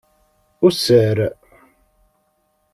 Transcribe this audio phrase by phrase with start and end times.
[0.67, 1.21] User.